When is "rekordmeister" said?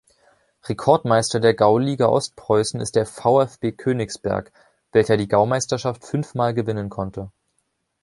0.67-1.39